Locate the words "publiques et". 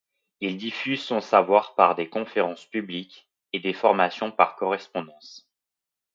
2.65-3.59